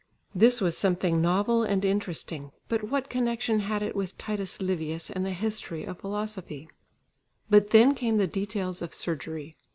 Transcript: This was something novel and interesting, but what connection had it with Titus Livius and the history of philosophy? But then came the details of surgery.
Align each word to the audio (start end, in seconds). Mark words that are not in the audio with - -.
This 0.33 0.61
was 0.61 0.75
something 0.75 1.21
novel 1.21 1.61
and 1.61 1.85
interesting, 1.85 2.51
but 2.67 2.85
what 2.85 3.07
connection 3.07 3.59
had 3.59 3.83
it 3.83 3.95
with 3.95 4.17
Titus 4.17 4.59
Livius 4.59 5.11
and 5.11 5.23
the 5.23 5.29
history 5.29 5.83
of 5.83 5.99
philosophy? 5.99 6.67
But 7.51 7.69
then 7.69 7.93
came 7.93 8.17
the 8.17 8.25
details 8.25 8.81
of 8.81 8.95
surgery. 8.95 9.53